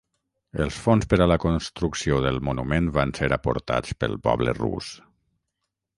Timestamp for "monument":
2.47-2.89